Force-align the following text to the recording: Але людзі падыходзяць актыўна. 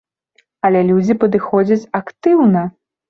Але 0.69 0.81
людзі 0.87 1.17
падыходзяць 1.25 1.89
актыўна. 2.01 2.65